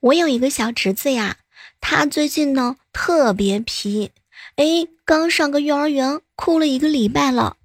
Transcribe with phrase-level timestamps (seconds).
[0.00, 1.38] 我有一个小侄子呀，
[1.80, 4.12] 他最近呢特别皮，
[4.54, 7.56] 哎，刚上个幼儿园，哭了一个礼拜了。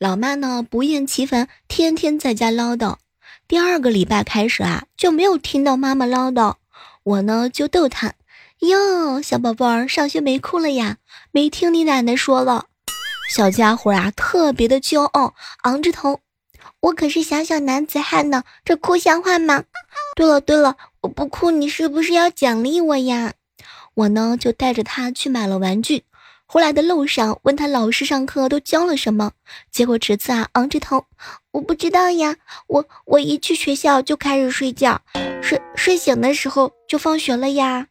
[0.00, 2.96] 老妈呢不厌其烦，天天在家唠叨。
[3.46, 6.56] 第二个礼拜开始啊，就没有听到妈妈唠叨。
[7.04, 8.14] 我呢就逗他
[8.58, 10.96] ：“哟，小宝贝儿，上学没哭了呀？
[11.30, 12.66] 没听你奶奶说了。”
[13.30, 16.20] 小家伙啊，特别的骄傲，昂着头
[16.80, 19.62] ：“我可是小小男子汉呢，这哭像话吗？”
[20.16, 23.34] 对了对了，我不哭，你是不是要奖励我呀？
[23.94, 26.04] 我呢就带着他去买了玩具。
[26.46, 29.32] 回来的路上，问他老师上课都教了什么，
[29.70, 31.04] 结果侄子啊昂着头，
[31.52, 32.36] 我不知道呀。
[32.66, 35.00] 我我一去学校就开始睡觉，
[35.40, 37.86] 睡睡醒的时候就放学了呀。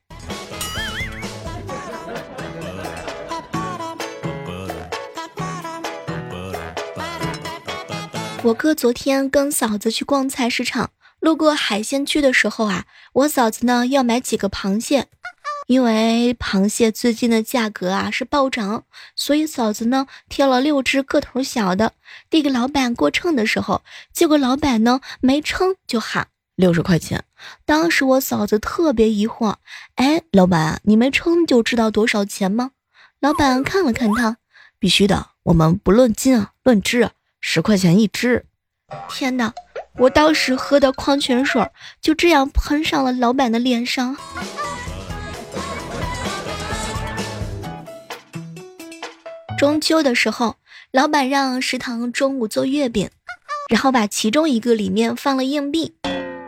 [8.44, 15.08] 我哥昨天跟嫂子去逛菜市场，路过海鲜区的时候啊，我嫂子呢要买几个螃蟹。
[15.68, 18.86] 因为螃蟹最近的价格啊是暴涨，
[19.18, 21.92] 所以嫂子呢挑了六只个头小的，
[22.30, 27.26] 递给老板过秤的时候，结果老板呢没称就喊六十块钱。
[27.66, 29.56] 当时我嫂子特别疑惑，
[29.96, 32.72] 哎，老板你没称就知道多少钱吗？
[33.20, 34.38] 老板看了看他，
[34.80, 38.46] 必须的，我们不论斤啊，论只，十块钱一只。
[39.10, 39.54] 天哪，
[40.00, 41.68] 我当时喝的矿泉水
[42.02, 44.16] 就这样喷上了老板的脸上。
[49.58, 50.58] 中秋的时候，
[50.92, 53.10] 老板让食堂中午做月饼，
[53.70, 55.96] 然后把其中一个里面放了硬币，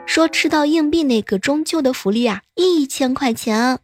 [0.05, 3.79] 说吃到硬币那个中秋的福利啊，一千块钱，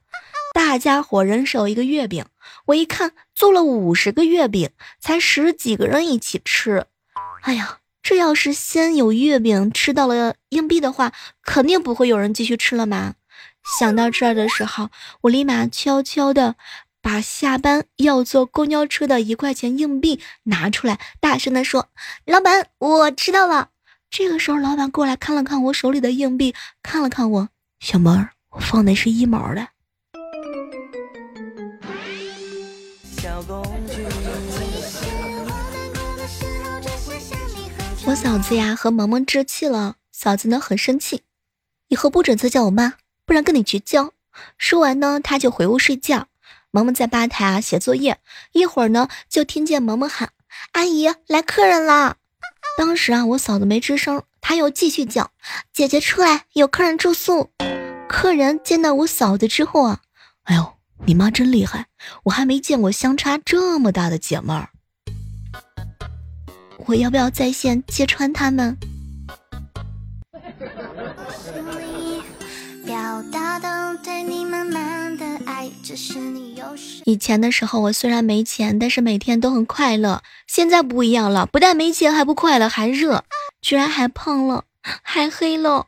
[0.53, 2.23] 大家伙人手一个月饼。
[2.67, 6.85] 我一看，做了五十个月饼，才十几个人一起吃。
[7.41, 11.11] 哎呀，这要是先有月饼吃到了硬币的话，
[11.41, 13.15] 肯定不会有人继续吃了嘛。
[13.79, 16.55] 想到这儿的时候，我立马悄悄的。
[17.01, 21.89] 把下班要坐公交车的一块钱硬币拿出来，大声的说
[22.25, 23.69] ：“老板，我知道了。”
[24.09, 27.49] 这个时候，老板过来看了看我手里的硬币，看了看我，
[27.79, 29.67] 小妹儿，我放的是一毛的。
[38.07, 41.23] 我嫂子呀和萌萌置气了，嫂子呢很生气，
[41.87, 42.93] 以后不准再叫我妈，
[43.25, 44.13] 不然跟你绝交。
[44.59, 46.27] 说完呢，她就回屋睡觉。
[46.69, 48.19] 萌萌在吧台啊写作业，
[48.51, 50.29] 一会儿呢就听见萌萌喊
[50.73, 52.17] ：“阿姨，来客人了。”
[52.77, 55.31] 当时啊我嫂子没吱声，她又继续叫
[55.73, 57.49] ：“姐姐出来，有客人住宿。”
[58.07, 60.01] 客人见到我嫂子之后啊，
[60.43, 60.73] 哎呦，
[61.05, 61.87] 你妈真厉害，
[62.25, 64.69] 我还没见过相差这么大的姐妹儿。
[66.87, 68.77] 我要不要在线揭穿他们？
[77.05, 80.21] 以前的时候，我虽然没钱，但是每天都很快乐。
[80.47, 83.23] 现在不一样了，不但没钱，还不快乐，还热，
[83.61, 85.87] 居然还胖了，还黑了。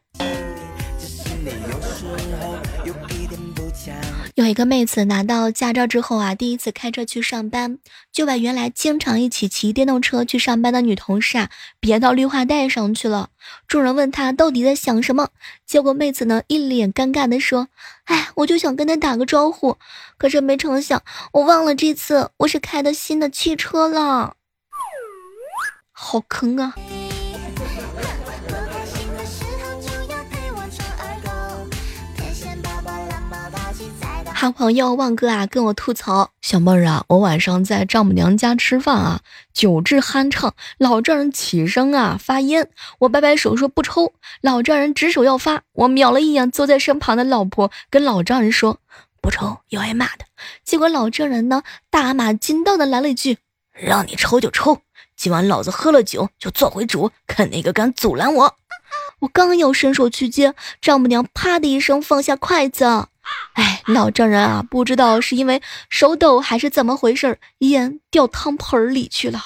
[4.38, 7.80] 有一个妹子拿到驾照之后啊，第一次开车去上班，
[8.14, 11.50] 就把原来经常一起骑电动车去上班的女同事啊
[11.80, 13.30] 别到绿化带上去了。
[13.68, 15.30] 众人问她到底在想什么，
[15.66, 17.70] 结果妹子呢一脸尴尬的说
[18.06, 19.76] ：“哎，我就想跟她打个招呼，
[20.20, 24.36] 可是没成想我忘了这次我是开的新的汽车了，
[25.92, 26.76] 好坑啊！”
[34.40, 39.22] 好朋友旺哥啊，跟我吐槽：“小妹儿啊，我晚上在丈母娘家吃饭啊，
[39.52, 48.78] 酒至酣畅，老丈人起身啊发烟，我摆摆手说不抽，老丈人指手要发，我瞄了一眼坐在身旁的老婆，跟老丈人说
[49.24, 50.26] 不抽要挨骂的。
[50.64, 53.40] 结果老丈人呢大马金刀的来了一句：
[53.74, 54.82] 让你抽就抽，
[55.16, 58.56] 今晚老子喝了酒就做回主，看哪个敢阻拦我。
[59.22, 63.08] 我刚要伸手去接，丈母娘啪的一声放下筷子。”
[63.54, 69.42] 哎，老丈人啊，不知道是因为手抖还是怎么回事，烟掉汤盆里去了。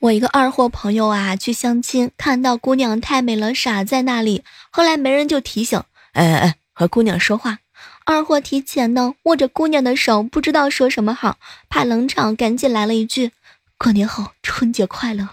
[0.00, 4.42] 我一个二货朋友啊，去相亲，看到姑娘太美了，傻在那里。
[4.70, 5.82] 后来没人就提醒，
[6.12, 7.58] 哎哎哎，和姑娘说话。
[8.06, 11.36] 二货提前呢，握着姑娘的手，不知道说什么好，
[11.68, 13.32] 怕冷场，赶紧来了一句
[13.76, 15.28] ：“过年好，春节快乐。”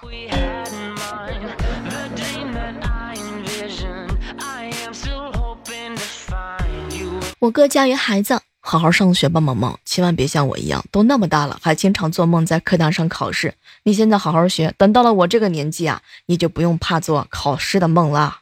[7.39, 13.54] 我哥教育孩子，好好上学吧，萌萌，千万别像我一样，都那么大了，还经常做梦在课堂上考试。
[13.84, 18.39] 你现在好好学，等到了我这个年纪啊，你就不用怕做考试的梦了。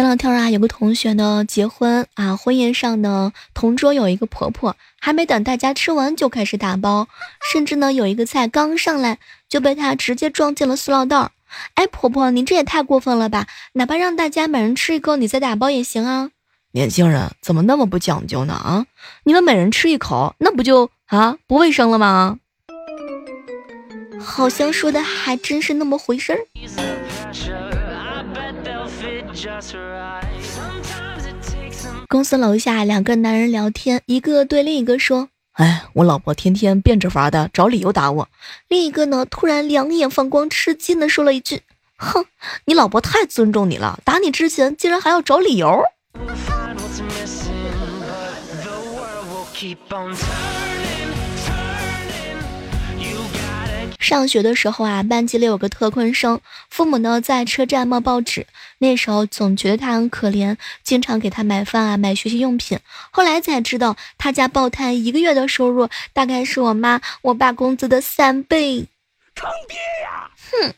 [0.00, 7.06] 前两天啊，有个同学呢结婚啊，婚宴上呢，同桌有一个婆婆，还没等大家吃完就开始打包，
[7.52, 11.30] 甚至呢有一个菜刚上来就被她直接装进了塑料袋。
[11.74, 13.46] 哎，婆婆，您这也太过分了吧！
[13.74, 16.30] 哪怕让大家每人吃一口，你再打包也行啊。
[16.72, 18.54] 年轻人怎么那么不讲究呢？
[18.54, 18.86] 啊，
[19.24, 22.38] 你们每人吃一口，那不就啊不卫生了吗？
[24.18, 26.40] 好像说的还真是那么回事儿。
[32.10, 35.28] 公司楼下两个男人聊天，一个对另一个说。
[35.52, 38.28] 哎，我老婆天天变着法的找理由打我。
[38.66, 41.62] 另一个呢，突然两眼放光，吃惊的说了一句
[41.96, 42.26] ：“哼，
[42.64, 45.84] 你老婆太尊重你了，打你之前竟然还要找理由。”
[54.00, 58.48] 上学的时候啊，班级里有个特困生，父母呢在车站冒报纸。
[58.82, 62.78] 那时候总觉得他很可怜，经常给他买饭啊，买学习用品。
[63.10, 68.86] 后来才知道，他家报摊一个月的收入大概是我妈、我爸工资的三倍。
[69.34, 70.30] 坑爹呀！
[70.50, 70.74] 哼。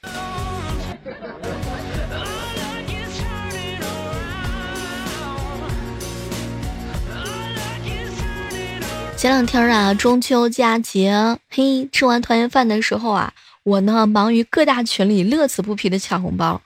[9.16, 13.32] 前两天啊，中秋佳节，嘿，吃完团圆饭的时候啊，
[13.62, 16.60] 我呢忙于各大群里乐此不疲的抢红包。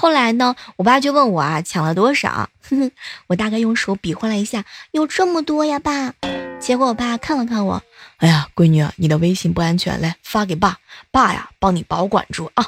[0.00, 2.48] 后来呢，我爸就问我啊，抢了多少？
[2.62, 2.90] 哼 哼
[3.26, 6.14] 我大概用手比划了一下，有这么多呀，爸。
[6.58, 7.82] 结果我爸看了看我，
[8.16, 10.78] 哎呀，闺女，你的微信不安全，来发给爸，
[11.10, 12.64] 爸呀，帮你保管住啊。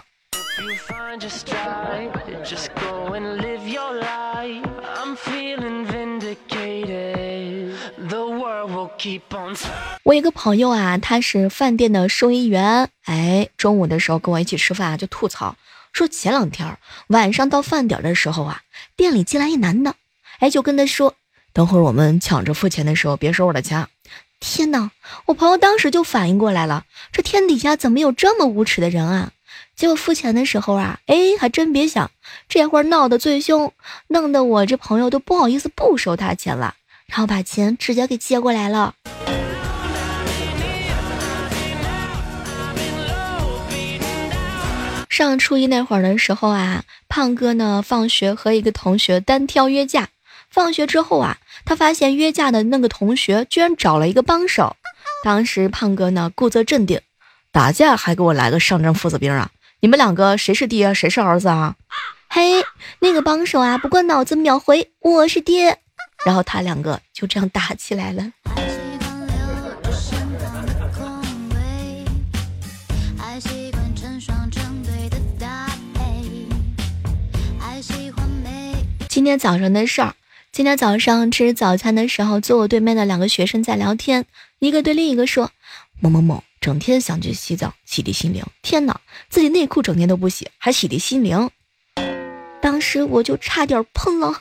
[10.02, 12.90] 我一个朋友啊，他是饭店的收银员。
[13.06, 15.56] 哎，中午的时候跟我一起吃饭啊，就吐槽
[15.92, 16.78] 说前两天
[17.08, 18.62] 晚上到饭点的时候啊，
[18.96, 19.94] 店里进来一男的，
[20.38, 21.14] 哎，就跟他说，
[21.52, 23.86] 等会儿我们抢着付钱的时候别收我的钱。
[24.40, 24.90] 天哪！
[25.26, 29.30] 我朋友当时就反应过来了，这天底下怎么有这么无耻的人啊？
[29.76, 32.10] 结果付钱的时候啊，哎，还真别想，
[32.48, 33.72] 这会儿闹得最凶，
[34.08, 36.74] 弄得我这朋友都不好意思不收他钱了。
[37.06, 38.94] 然后把钱直接给接过来了。
[45.12, 50.08] 上初一那会儿的时候啊，胖哥呢放学和一个同学单挑约架。
[50.48, 51.36] 放学之后啊，
[51.66, 54.74] 他发现约架的那个同学居然找了一个帮手。
[55.22, 56.98] 当时胖哥呢故作镇定，
[57.50, 59.50] 打架还给我来个上阵父子兵啊！
[59.80, 61.74] 你们两个谁是爹谁是儿子啊？
[62.30, 62.64] 嘿，
[63.00, 65.78] 那个帮手啊，不过脑子秒回我是爹。
[66.24, 68.32] 然后他两个就这样打起来了。
[79.12, 80.14] 今天早上的事儿，
[80.52, 84.24] 今天早上吃早餐的时候，坐我对面的两个学生在聊天，
[84.58, 85.50] 一个对另一个说
[86.00, 88.42] ：“某某某整天想去洗澡，洗涤心灵。
[88.62, 88.98] 天哪，
[89.28, 91.50] 自己内裤整天都不洗，还洗涤心灵。”
[92.62, 94.32] 当时我就差点喷了。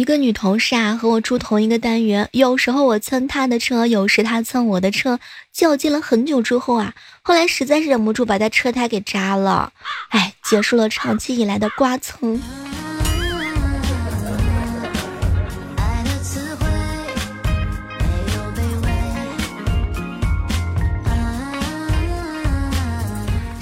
[0.00, 5.20] 一个女同事啊，和我住同一个单元，有时候我蹭她的车，有时她蹭我的车，
[5.52, 9.74] 较劲了很久之后啊，后来实在是忍不住把她车胎给扎了，
[10.08, 12.40] 哎，结束了长期以来的刮蹭。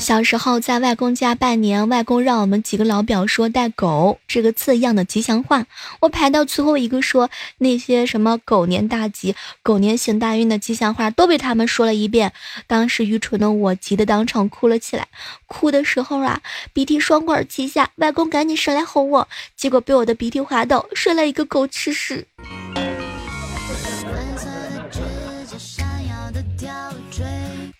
[0.08, 5.66] 小时候在外公家拜年，外公让我们几个老表说带“狗”这个字样的吉祥话。
[6.00, 12.32] 我排到最后一个说那些什么“狗年大吉”“狗年行大运”的吉祥话都被他们说了一遍。
[12.66, 15.08] 当时愚蠢的我急得当场哭了起来，
[15.46, 16.40] 哭的时候啊，
[16.72, 22.26] 鼻涕双管齐下，外公赶紧上来哄我，结果被我的鼻涕滑倒，摔了一个狗吃屎。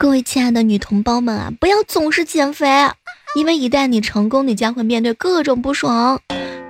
[0.00, 2.68] 各位亲爱的女同胞们啊，不要总是减肥，
[3.34, 6.20] 因为一旦你成功，你将会面对各种不爽。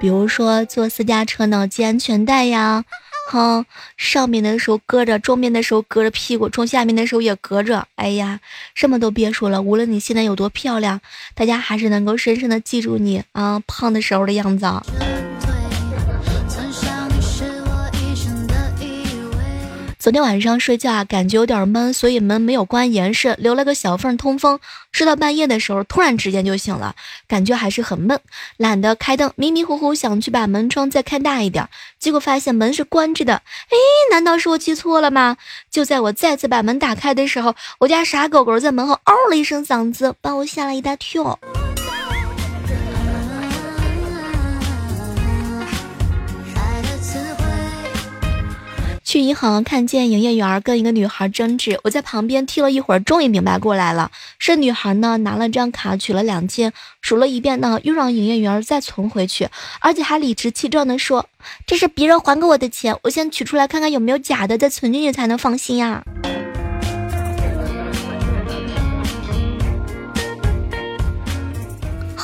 [0.01, 2.87] 比如说坐私家车呢，系安全带呀，
[3.31, 3.67] 哼，
[3.99, 7.87] 上面的时候搁着，中面的时候搁着屁股，从下面的时候也隔着。
[7.97, 8.41] 哎呀，
[8.75, 11.03] 什么都别说了，无论你现在有多漂亮，
[11.35, 14.67] 大家还是能够深深的记住你啊，胖的时候的样子。
[20.09, 24.59] 昨天晚上睡觉啊，感觉有点闷，所以门没有关严实，留了个小缝通风。
[24.91, 26.97] 睡到半夜的时候，突然之间就醒了，
[27.29, 28.19] 感觉还是很闷，
[28.57, 33.35] 懒得开灯，迷迷糊糊想去把门窗再开大一点，结果发现门是关着的。
[33.69, 33.77] 哎，
[34.11, 35.37] 难道是我记错了吗？
[35.71, 41.39] 就在我再次把门打开的时候，我家傻狗狗在门后嗷了一声嗓子，把我吓了一大跳。
[49.09, 54.11] 去银行看见营业员跟一个女孩争执，我在旁边听了一会儿，终于明白过来了。
[54.39, 59.49] 是女孩呢拿了张卡取了两千，数了一遍呢，又让营业员再存回去，
[59.81, 61.25] 而且还理直气壮地说
[61.67, 66.05] ：“这是别人还给我的钱，我先取出来看看有没有假的，再存进去才能放心呀。”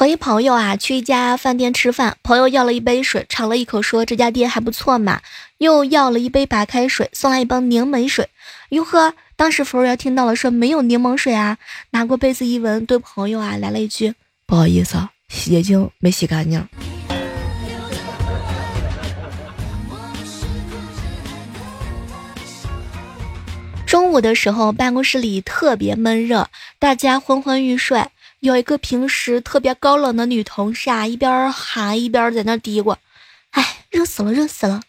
[0.05, 5.23] 和一朋友啊去一家饭店吃饭，朋友要了一杯水，尝了一口说这家店还不错嘛，
[5.57, 8.29] 又要了一杯白开水，送来一包柠檬水。
[8.69, 11.57] 哟呵，当时服务员听到了说没有柠檬水啊，
[11.93, 14.13] 拿过杯子一闻，对朋友啊来了一句
[14.45, 14.99] 不好意思，
[15.31, 16.69] 洗洁精没洗干净。
[23.87, 28.05] 中午的时候，办公室里特别闷热，大家昏昏欲睡。
[28.45, 32.95] 有一个平时特别高冷的女同事啊，一边喊一边在那嘀咕
[33.53, 34.83] ：“哎，热死了，热死了！”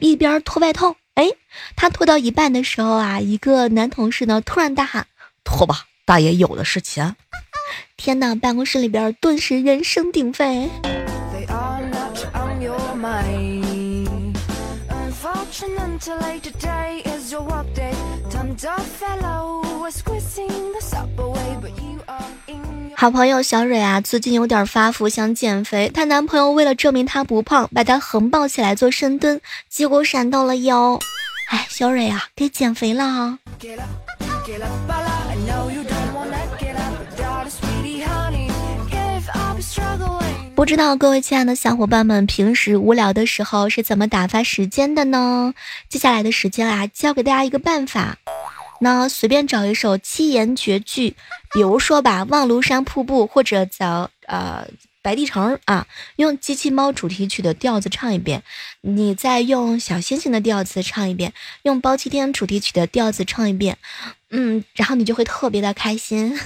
[0.00, 0.96] 一边脱外套。
[1.14, 1.30] 哎，
[1.76, 5.06] 她脱到一半的时候啊，一个男同事呢突然大喊
[5.44, 7.16] ：“脱吧，大爷有的是钱！”
[7.96, 10.68] 天哪，办公室里边顿时人声鼎沸。
[23.00, 25.90] 好朋友小蕊啊，最近有点发福，想减肥。
[25.94, 29.40] 她男朋友为了证明她不胖，把她横抱起来做深蹲，
[29.70, 30.98] 结果闪到了腰。
[31.48, 33.38] 哎，小蕊啊，该减肥了哈。
[40.54, 45.54] 不知道各位亲爱的小伙伴们，平时无聊的时候是怎么打发时间的呢？
[45.88, 48.18] 接下来的时间啊，教给大家一个办法。
[48.80, 51.14] 那随便找一首七言绝句，
[51.52, 54.66] 比如说吧，《望庐山瀑布》或者早呃
[55.02, 58.42] 《白帝城》啊，用机器猫主题曲的调子唱一遍，
[58.80, 63.76] 你再用小星星的调子唱一遍，用包青天主题曲的调子唱一遍，
[64.30, 66.38] 嗯，然后你就会特别的开心。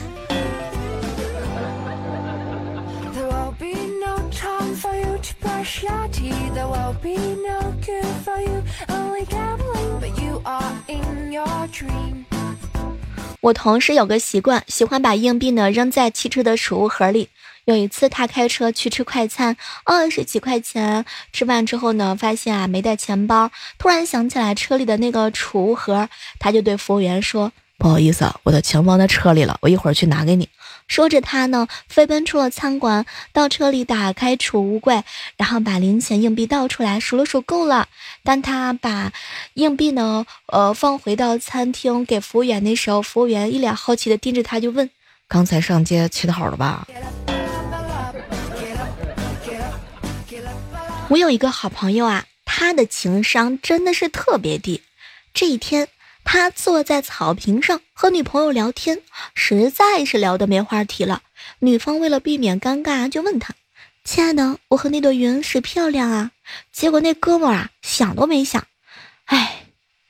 [13.41, 17.29] 我同事有个习惯，喜欢把硬币呢扔在汽车的储物盒里。
[17.67, 21.05] 有一次，他开车去吃快餐，二十几块钱。
[21.33, 26.09] 吃饭之后呢，发现啊没带钱包，突然想起来车里的那个储物盒，
[26.39, 30.49] 他就对服务员说：“不好意思，我的钱包在车里了，我一会儿去拿给你。”
[30.87, 35.03] 说着，他呢飞奔出了餐馆，到车里打开储物柜，
[35.37, 37.89] 然后把零钱硬币倒出来，数了数够了。
[38.23, 39.13] 当他把
[39.55, 44.89] 硬币呢，呃，放回到餐厅给服务员的时候，服务员一脸好奇的盯着他，就问
[45.27, 46.87] ：“刚才上街乞讨了吧？”
[51.09, 54.83] 我有一个好朋友啊，他的情商真的是特别低。
[55.33, 55.89] 这一天。
[56.25, 59.01] 他坐在草坪上和女朋友聊天，
[59.35, 61.23] 实在是聊得没话题了。
[61.61, 63.55] 女方为了避免尴尬，就问他
[64.05, 66.33] ：“亲爱的，我和那朵云谁漂亮啊？”
[66.73, 68.67] 结果那哥们儿啊，想都没想
[69.27, 69.67] ：“哎，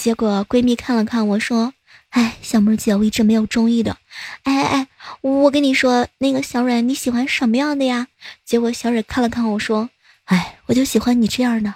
[0.00, 1.74] 结果闺蜜看了看我说
[2.10, 3.96] ：“哎，小妹姐，我一直没有中意的。
[4.44, 4.86] 哎哎哎，
[5.22, 8.06] 我跟你说，那个小蕊你喜欢什么样的呀？”
[8.46, 9.90] 结果小蕊看了看我说
[10.26, 11.74] ：“哎，我就喜欢你这样的。”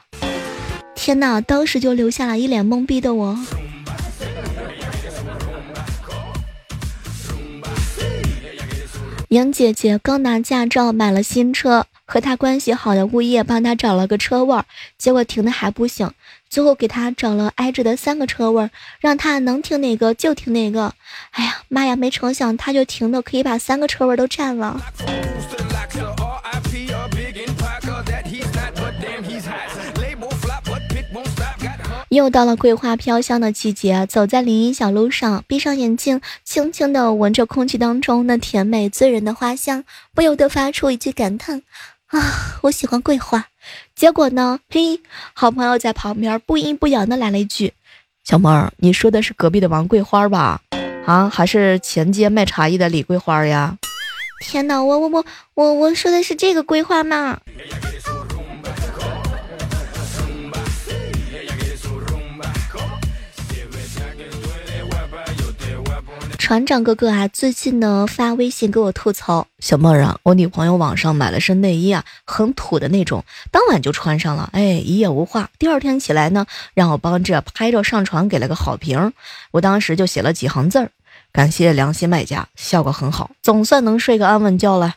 [0.94, 3.36] 天哪，当时就留下了一脸懵逼的我。
[9.30, 14.62] 莹姐姐刚拿驾照，买了新车，和她关系好的物业帮她找了个车位，
[14.96, 16.12] 结果停的还不行。
[16.52, 18.68] 最后给他找了挨着的三个车位，
[19.00, 20.92] 让他能停哪个就停哪个。
[21.30, 24.78] 哎呀妈呀，没成想他就停的可以把三个车位都占了。
[32.10, 41.62] 又到了桂花飘香的季节，走在林荫小路上，闭上眼睛，轻轻地闻着空气当中那甜美醉人的花香，不由得发出一句感叹：
[42.08, 43.46] 啊，我喜欢桂花。
[43.94, 45.00] 结果呢，嘿，
[45.34, 47.72] 好朋友在旁边不阴不阳的来了一句
[48.24, 50.60] ：“小妹儿，你说的是隔壁的王桂花吧？
[51.06, 53.78] 啊，还是前街卖茶叶的李桂花呀？”
[54.44, 57.38] 天哪，我我我我我说的是这个桂花吗？
[66.42, 75.48] 船长哥哥啊，最近呢发微信给我吐槽，小梦啊，我女朋友网上买了身内衣啊，很土的那种，当晚就穿上了，哎，一夜无话。
[75.56, 76.44] 第二天起来呢，
[76.74, 79.12] 让我帮着拍照上传，给了个好评。
[79.52, 80.90] 我当时就写了几行字儿，
[81.30, 84.94] 感谢良心卖家，效果很好，总算能睡个安稳觉了。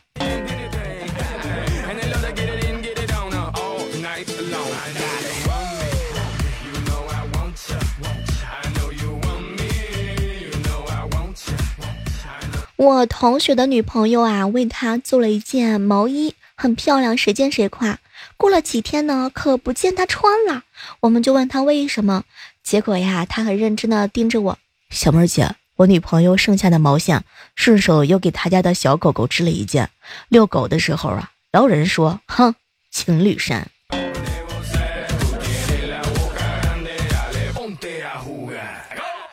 [12.76, 17.98] 我同学的女朋友啊，为他做了一件毛衣，很漂亮，谁见谁夸。
[18.36, 20.64] 过了几天呢，可不见他穿了，
[21.00, 22.24] 我们就问他为什么。
[22.62, 24.58] 结果呀，他很认真的盯着我，
[24.90, 29.88] 小妹儿姐，我女朋友剩下的毛线，顺手又给他家的小狗狗织了一件。
[30.28, 32.54] 遛狗的时候啊，老有人说，哼，
[32.90, 33.70] 情侣衫。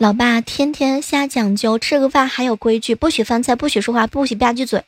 [0.04, 4.84] 老爸天天瞎讲究，吃个饭还有规矩，不许翻菜，不许说话，不许吧唧嘴。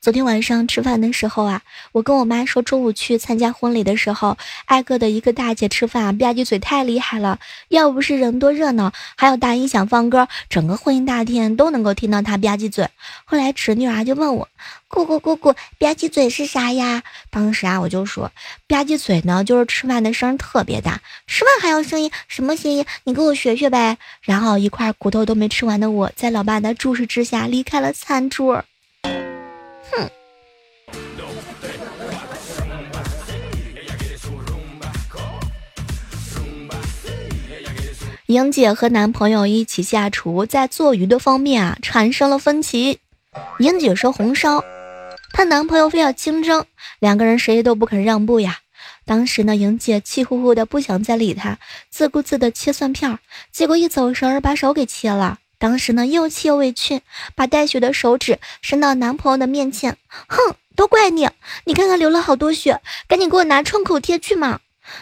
[0.00, 1.60] 昨天晚上吃饭的时候啊，
[1.92, 7.38] 我跟我妈说中午去参加婚礼的时候，挨个的一个大姐吃饭吧唧嘴太厉害了，
[7.68, 12.88] 要不是人多热闹，还有大音响放歌，整个婚姻大厅都能够听到她吧唧嘴。
[13.26, 14.48] 后来侄女儿就问我，
[14.88, 17.02] 姑姑姑姑，吧唧嘴是啥呀？
[17.28, 18.32] 当时啊，我就说
[18.66, 22.86] 吧唧嘴呢，就是吃饭的声音特别大，吃饭还有声音，什么声音？
[23.04, 23.98] 你给我学学呗。
[24.22, 28.64] 然后一块骨头都没吃完的我，在老爸的注视之下离开了餐桌。
[38.26, 43.00] 莹姐和男朋友一起下厨，在做鱼的方面啊产生了分歧。
[43.58, 44.62] 莹姐说红烧，
[45.32, 46.64] 她男朋友非要清蒸，
[47.00, 48.58] 两个人谁都不肯让步呀。
[49.04, 51.58] 当时呢，莹姐气呼呼的不想再理他，
[51.90, 53.18] 自顾自的切蒜片，
[53.50, 55.38] 结果一走神儿把手给切了。
[55.60, 57.02] 当时呢，又气又委屈，
[57.34, 61.28] 把带血的手指伸到男朋友的面前，哼，都怪你，
[61.64, 64.60] 你看看流了好多血，赶紧给我拿创口贴去嘛。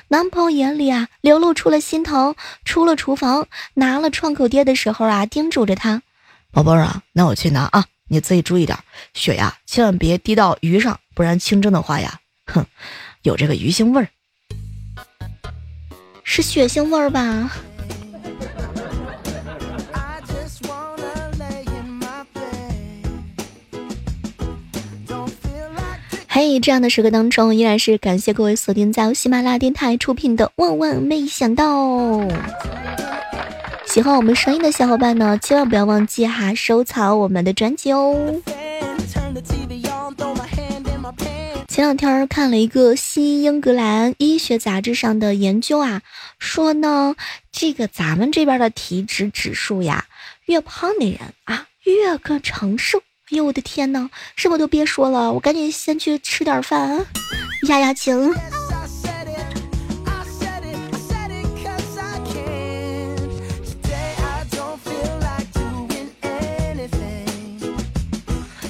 [0.08, 6.02] 男朋友眼里啊流露出了心疼，出了厨房拿了创口贴的时候啊，叮嘱着他
[6.50, 8.76] ：“宝贝儿啊，那我去拿啊，你自己注意点，
[9.14, 12.66] 血呀千万别滴到鱼上，不然清蒸的话呀，哼，
[13.22, 14.08] 有这个鱼腥味儿，
[16.24, 17.52] 是血腥味儿吧？”
[26.40, 31.64] 嘿，这样的时刻当中，依然是感谢各位锁定在喜马拉雅电台出品的《万万没想到》。
[33.84, 38.40] 喜欢我们声音的小伙伴呢，千万不要忘记哈收藏我们的专辑哦。
[41.66, 46.02] 前两天看了一个新英格兰医学杂志上的研究啊，
[46.38, 47.16] 说呢，
[47.50, 50.04] 这个咱们这边的体脂指数呀，
[50.46, 53.02] 越胖的人啊，越个长寿。
[53.30, 57.04] 哎呦我的天哪，什么都别说了，我赶紧先去吃点饭，
[57.68, 58.34] 压压惊。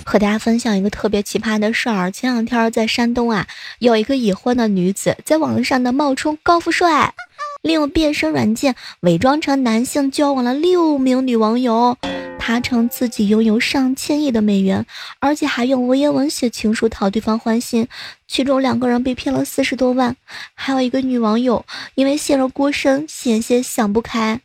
[0.05, 3.47] 和大家分享一个特别奇葩的事儿，前两天在山东啊，
[3.79, 7.15] 有一个已婚的女子在网络上的冒充高富帅，
[7.63, 11.97] 利用变身软件伪装成男性，交往了六名女网友。
[12.39, 14.87] 他称自己拥有上千亿的美元，
[15.21, 17.87] 而且还用文言文写情书讨对方欢心，
[18.27, 20.17] 其中两个人被骗了四十多万，
[20.55, 24.41] 还有一个女网友因为陷入过深，险些想不开。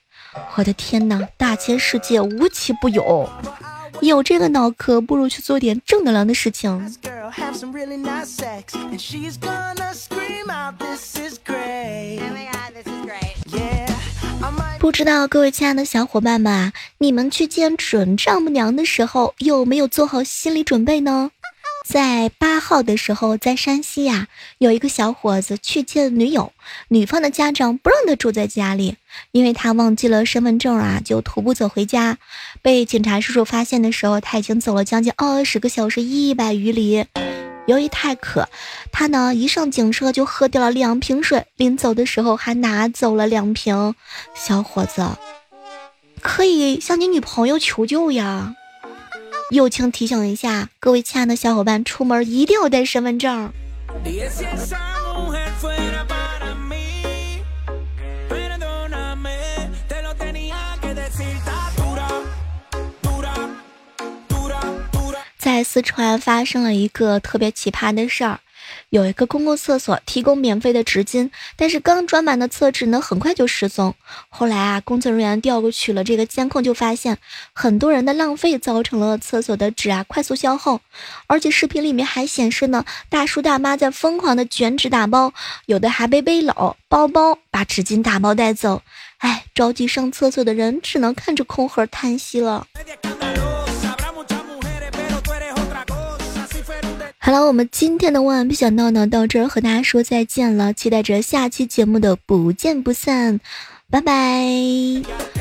[0.56, 3.30] 我的天哪，大千世界无奇不有，
[4.02, 6.92] 有这个脑壳，不如去做点正能量的事情。
[14.80, 21.32] 不知道各位亲爱的小伙伴们啊，你们去见准丈母娘的时候有没有做好心理准备呢？
[21.88, 26.52] 在八号的时候，在山西呀，有一个小伙子去见女友，
[26.90, 28.96] 女方的家长不让他住在家里，
[29.32, 32.18] 因为他忘记了身份证啊，就徒步走回家。
[32.62, 37.06] 被警察叔叔发现的时候，他已经走了将近二十个小时，一百余里。
[37.66, 38.50] 由于太渴，
[38.92, 43.96] 他呢一上警车就喝掉了两瓶水，临走的时候还拿走了两瓶。
[44.34, 45.06] 小伙子，
[46.22, 48.54] 可以向你女朋友求救呀！
[49.52, 53.52] 友情提醒一下各位亲爱的小伙伴，出门一定要带身份证。
[65.64, 68.40] 四川发生了一个特别奇葩的事儿，
[68.90, 73.96] 有一个公共厕所提供免费的纸巾，但是刚装满的厕纸呢，很快就失踪。
[74.30, 77.18] 后来啊，工作人员调过去了这个监控，就发现
[77.54, 80.82] 很多人的浪费造成了厕所的纸啊快速消耗，
[81.28, 85.34] 而且视频里面还显示呢，大叔大妈在疯狂的卷纸打包，
[85.66, 88.82] 有的还背背篓、包包把纸巾打包带走。
[89.18, 92.68] 哎，着急上厕所的人只能看着空盒叹息了。
[97.26, 103.40] 好了，我们今天的万万没想到呢，到这儿和大家说再见了，期待着下期节目的不见不散，
[103.90, 104.46] 拜拜。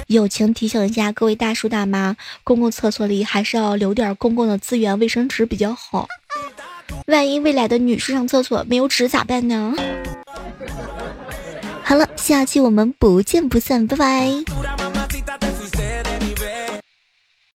[0.06, 6.06] 友情提醒一下各位大叔大妈，公共厕所里还是要留点公共的资源，卫生纸比较好。
[7.08, 9.74] 万一未来的女士上厕所没有纸咋办呢？
[11.82, 14.30] 好了，下期我们不见不散，拜拜。